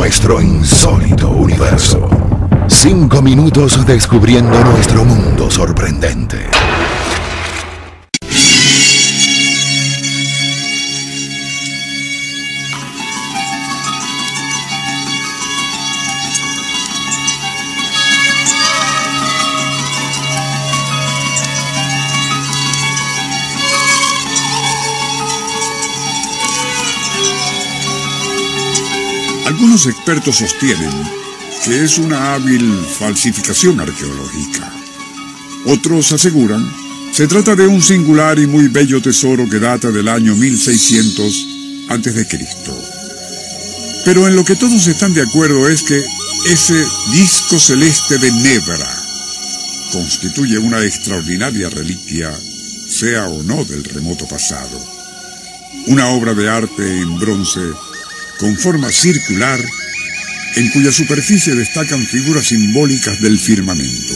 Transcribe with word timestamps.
nuestro 0.00 0.40
insólito 0.40 1.28
universo. 1.28 2.08
Cinco 2.68 3.20
minutos 3.20 3.84
descubriendo 3.84 4.58
nuestro 4.64 5.04
mundo 5.04 5.50
sorprendente. 5.50 6.59
Algunos 29.60 29.84
expertos 29.84 30.36
sostienen 30.36 30.90
que 31.66 31.84
es 31.84 31.98
una 31.98 32.32
hábil 32.32 32.82
falsificación 32.98 33.78
arqueológica. 33.78 34.72
Otros 35.66 36.12
aseguran 36.12 36.66
se 37.12 37.28
trata 37.28 37.54
de 37.54 37.66
un 37.66 37.82
singular 37.82 38.38
y 38.38 38.46
muy 38.46 38.68
bello 38.68 39.02
tesoro 39.02 39.46
que 39.50 39.58
data 39.58 39.90
del 39.90 40.08
año 40.08 40.34
1600 40.34 41.46
a.C. 41.90 42.26
Pero 44.06 44.26
en 44.26 44.34
lo 44.34 44.46
que 44.46 44.56
todos 44.56 44.86
están 44.86 45.12
de 45.12 45.20
acuerdo 45.20 45.68
es 45.68 45.82
que 45.82 46.02
ese 46.46 46.82
disco 47.12 47.58
celeste 47.58 48.16
de 48.16 48.32
Nebra 48.32 48.96
constituye 49.92 50.56
una 50.56 50.82
extraordinaria 50.82 51.68
reliquia, 51.68 52.32
sea 52.88 53.28
o 53.28 53.42
no 53.42 53.62
del 53.66 53.84
remoto 53.84 54.26
pasado. 54.26 54.80
Una 55.88 56.08
obra 56.08 56.32
de 56.32 56.48
arte 56.48 57.02
en 57.02 57.18
bronce 57.18 57.60
con 58.40 58.56
forma 58.56 58.90
circular, 58.90 59.60
en 60.56 60.70
cuya 60.70 60.90
superficie 60.90 61.54
destacan 61.54 62.02
figuras 62.02 62.46
simbólicas 62.46 63.20
del 63.20 63.38
firmamento. 63.38 64.14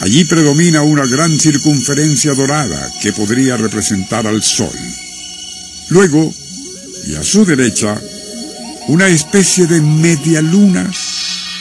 Allí 0.00 0.24
predomina 0.24 0.80
una 0.80 1.06
gran 1.06 1.38
circunferencia 1.38 2.32
dorada 2.32 2.90
que 3.02 3.12
podría 3.12 3.58
representar 3.58 4.26
al 4.26 4.42
Sol. 4.42 4.72
Luego, 5.90 6.34
y 7.06 7.14
a 7.14 7.22
su 7.22 7.44
derecha, 7.44 8.00
una 8.88 9.08
especie 9.08 9.66
de 9.66 9.82
media 9.82 10.40
luna 10.40 10.90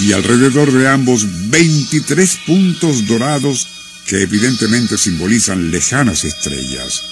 y 0.00 0.12
alrededor 0.12 0.72
de 0.72 0.88
ambos 0.88 1.26
23 1.50 2.38
puntos 2.46 3.06
dorados 3.06 3.68
que 4.06 4.22
evidentemente 4.22 4.96
simbolizan 4.96 5.70
lejanas 5.70 6.24
estrellas. 6.24 7.02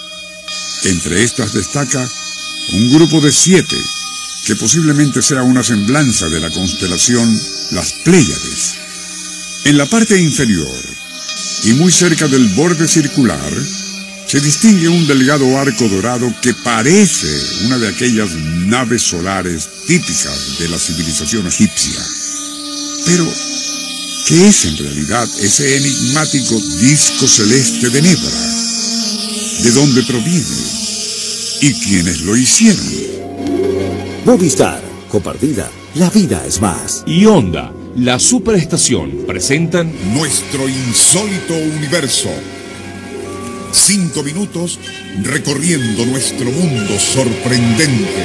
Entre 0.84 1.25
estas 1.25 1.52
destaca 1.52 2.08
un 2.72 2.94
grupo 2.94 3.20
de 3.20 3.32
siete 3.32 3.77
que 4.44 4.56
posiblemente 4.56 5.22
sea 5.22 5.42
una 5.42 5.62
semblanza 5.62 6.28
de 6.28 6.41
la 6.41 6.50
constelación 6.50 7.41
Las 7.70 7.92
Pléyades. 7.92 8.74
En 9.64 9.77
la 9.77 9.86
parte 9.86 10.19
inferior, 10.19 10.77
y 11.64 11.74
muy 11.74 11.92
cerca 11.92 12.27
del 12.28 12.48
borde 12.55 12.88
circular, 12.88 13.52
se 14.27 14.41
distingue 14.41 14.88
un 14.88 15.06
delgado 15.06 15.58
arco 15.58 15.88
dorado 15.88 16.32
que 16.41 16.55
parece 16.55 17.28
una 17.66 17.78
de 17.78 17.88
aquellas 17.88 18.30
naves 18.30 19.02
solares 19.02 19.69
típicas 19.86 20.58
de 20.58 20.69
la 20.69 20.78
civilización 20.78 21.47
egipcia. 21.47 22.00
Pero, 23.04 23.27
¿qué 24.27 24.48
es 24.48 24.64
en 24.66 24.77
realidad 24.78 25.28
ese 25.41 25.77
enigmático 25.77 26.54
disco 26.78 27.27
celeste 27.27 27.91
de 27.91 28.02
Nebra? 28.02 28.52
¿De 29.62 29.70
dónde 29.72 30.02
proviene? 30.04 30.56
¿Y 31.60 31.75
quiénes 31.75 32.20
lo 32.22 32.36
hicieron? 32.36 33.19
Movistar, 34.30 34.80
compartida, 35.08 35.68
la 35.96 36.08
vida 36.08 36.46
es 36.46 36.60
más. 36.60 37.02
Y 37.04 37.26
Onda, 37.26 37.74
la 37.96 38.20
superestación, 38.20 39.24
presentan 39.26 39.92
Nuestro 40.14 40.68
insólito 40.68 41.54
universo. 41.54 42.28
Cinco 43.72 44.22
minutos 44.22 44.78
recorriendo 45.20 46.06
nuestro 46.06 46.48
mundo 46.48 46.96
sorprendente. 46.96 48.24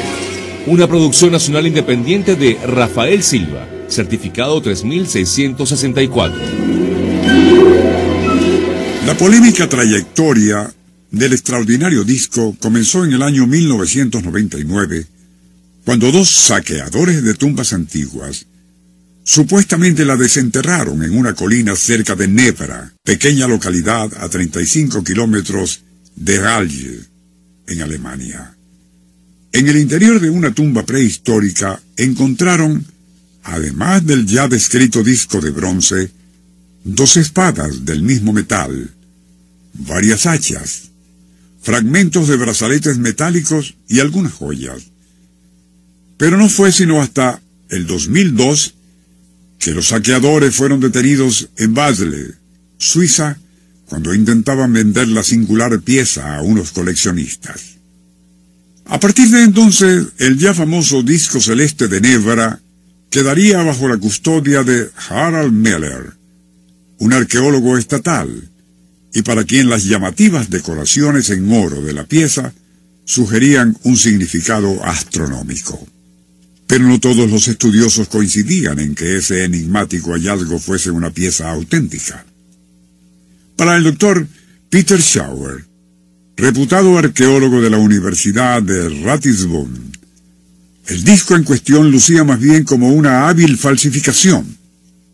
una 0.67 0.87
producción 0.87 1.31
nacional 1.31 1.65
independiente 1.65 2.35
de 2.35 2.59
Rafael 2.67 3.23
Silva, 3.23 3.67
certificado 3.87 4.61
3664. 4.61 6.39
La 9.07 9.17
polémica 9.17 9.67
trayectoria 9.67 10.71
del 11.09 11.33
extraordinario 11.33 12.03
disco 12.03 12.55
comenzó 12.61 13.03
en 13.05 13.13
el 13.13 13.23
año 13.23 13.47
1999, 13.47 15.14
cuando 15.85 16.11
dos 16.11 16.29
saqueadores 16.29 17.23
de 17.23 17.35
tumbas 17.35 17.71
antiguas 17.71 18.47
supuestamente 19.23 20.03
la 20.03 20.17
desenterraron 20.17 21.03
en 21.03 21.15
una 21.15 21.33
colina 21.33 21.75
cerca 21.75 22.15
de 22.15 22.27
Nebra, 22.27 22.93
pequeña 23.03 23.47
localidad 23.47 24.11
a 24.19 24.27
35 24.27 25.03
kilómetros 25.03 25.81
de 26.15 26.39
Halle, 26.39 26.99
en 27.67 27.81
Alemania. 27.81 28.55
En 29.51 29.67
el 29.67 29.77
interior 29.77 30.19
de 30.19 30.29
una 30.29 30.53
tumba 30.53 30.85
prehistórica 30.85 31.81
encontraron, 31.97 32.85
además 33.43 34.05
del 34.05 34.25
ya 34.25 34.47
descrito 34.47 35.03
disco 35.03 35.39
de 35.39 35.51
bronce, 35.51 36.11
dos 36.83 37.17
espadas 37.17 37.85
del 37.85 38.01
mismo 38.03 38.33
metal, 38.33 38.91
varias 39.73 40.25
hachas, 40.25 40.91
fragmentos 41.61 42.27
de 42.27 42.37
brazaletes 42.37 42.97
metálicos 42.97 43.75
y 43.87 43.99
algunas 43.99 44.33
joyas. 44.33 44.91
Pero 46.17 46.37
no 46.37 46.49
fue 46.49 46.71
sino 46.71 47.01
hasta 47.01 47.41
el 47.69 47.87
2002 47.87 48.75
que 49.59 49.71
los 49.71 49.87
saqueadores 49.87 50.55
fueron 50.55 50.79
detenidos 50.79 51.49
en 51.57 51.73
Basel, 51.73 52.35
Suiza, 52.77 53.37
cuando 53.85 54.13
intentaban 54.13 54.73
vender 54.73 55.07
la 55.07 55.23
singular 55.23 55.79
pieza 55.81 56.35
a 56.35 56.41
unos 56.41 56.71
coleccionistas. 56.71 57.75
A 58.85 58.99
partir 58.99 59.29
de 59.29 59.43
entonces, 59.43 60.07
el 60.19 60.37
ya 60.37 60.53
famoso 60.53 61.01
disco 61.01 61.39
celeste 61.39 61.87
de 61.87 62.01
Nebra 62.01 62.59
quedaría 63.09 63.63
bajo 63.63 63.87
la 63.87 63.97
custodia 63.97 64.63
de 64.63 64.89
Harald 65.09 65.53
Meller, 65.53 66.13
un 66.99 67.13
arqueólogo 67.13 67.77
estatal, 67.77 68.49
y 69.13 69.21
para 69.21 69.43
quien 69.45 69.69
las 69.69 69.85
llamativas 69.85 70.49
decoraciones 70.49 71.29
en 71.29 71.51
oro 71.51 71.81
de 71.81 71.93
la 71.93 72.03
pieza 72.03 72.53
sugerían 73.05 73.77
un 73.83 73.97
significado 73.97 74.83
astronómico. 74.83 75.87
Pero 76.67 76.87
no 76.87 76.99
todos 76.99 77.29
los 77.29 77.47
estudiosos 77.47 78.07
coincidían 78.07 78.79
en 78.79 78.95
que 78.95 79.17
ese 79.17 79.43
enigmático 79.43 80.13
hallazgo 80.13 80.59
fuese 80.59 80.91
una 80.91 81.11
pieza 81.11 81.51
auténtica. 81.51 82.25
Para 83.55 83.77
el 83.77 83.83
doctor 83.83 84.27
Peter 84.69 84.99
Schauer, 84.99 85.65
reputado 86.35 86.97
arqueólogo 86.97 87.61
de 87.61 87.69
la 87.69 87.77
Universidad 87.77 88.61
de 88.61 88.89
Ratisbon, 89.03 89.93
el 90.87 91.03
disco 91.03 91.35
en 91.35 91.43
cuestión 91.43 91.89
lucía 91.91 92.23
más 92.23 92.39
bien 92.39 92.63
como 92.63 92.89
una 92.89 93.27
hábil 93.27 93.57
falsificación. 93.57 94.57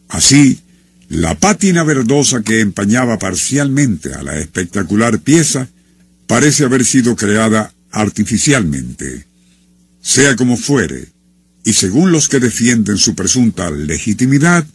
Así, 0.09 0.59
la 1.07 1.35
pátina 1.35 1.83
verdosa 1.83 2.41
que 2.41 2.59
empañaba 2.61 3.19
parcialmente 3.19 4.13
a 4.13 4.23
la 4.23 4.37
espectacular 4.37 5.19
pieza 5.19 5.69
parece 6.27 6.63
haber 6.65 6.85
sido 6.85 7.15
creada 7.15 7.73
artificialmente. 7.91 9.25
Sea 10.01 10.35
como 10.35 10.57
fuere, 10.57 11.09
y 11.63 11.73
según 11.73 12.11
los 12.11 12.27
que 12.27 12.39
defienden 12.39 12.97
su 12.97 13.15
presunta 13.15 13.69
legitimidad, 13.69 14.65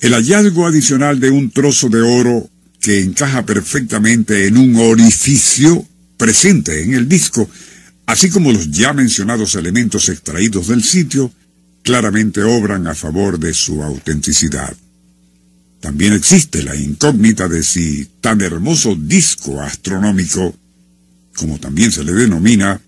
el 0.00 0.12
hallazgo 0.12 0.66
adicional 0.66 1.20
de 1.20 1.30
un 1.30 1.50
trozo 1.50 1.88
de 1.88 2.00
oro 2.00 2.48
que 2.80 3.00
encaja 3.00 3.44
perfectamente 3.44 4.46
en 4.46 4.56
un 4.56 4.76
orificio 4.76 5.86
presente 6.16 6.82
en 6.82 6.94
el 6.94 7.08
disco, 7.08 7.48
así 8.06 8.30
como 8.30 8.52
los 8.52 8.70
ya 8.70 8.92
mencionados 8.92 9.54
elementos 9.56 10.08
extraídos 10.08 10.68
del 10.68 10.82
sitio, 10.82 11.32
claramente 11.82 12.42
obran 12.42 12.86
a 12.86 12.94
favor 12.94 13.38
de 13.38 13.52
su 13.52 13.82
autenticidad. 13.82 14.74
También 15.80 16.12
existe 16.12 16.62
la 16.62 16.74
incógnita 16.76 17.48
de 17.48 17.62
si 17.62 18.08
tan 18.20 18.40
hermoso 18.40 18.96
disco 18.96 19.60
astronómico, 19.60 20.54
como 21.36 21.58
también 21.58 21.92
se 21.92 22.04
le 22.04 22.12
denomina, 22.12 22.80